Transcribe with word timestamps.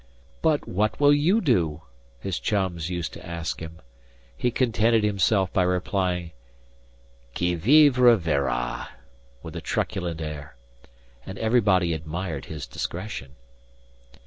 "But 0.41 0.67
what 0.67 0.99
will 0.99 1.13
you 1.13 1.41
do?" 1.41 1.83
his 2.19 2.39
chums 2.39 2.89
used 2.89 3.13
to 3.13 3.23
ask 3.23 3.59
him. 3.59 3.77
He 4.35 4.49
contented 4.49 5.03
himself 5.03 5.53
by 5.53 5.61
replying, 5.61 6.31
"Qui 7.37 7.53
vivra 7.53 8.17
verra," 8.17 8.89
with 9.43 9.55
a 9.55 9.61
truculent 9.61 10.19
air. 10.19 10.55
And 11.23 11.37
everybody 11.37 11.93
admired 11.93 12.45
his 12.45 12.65
discretion. 12.65 13.35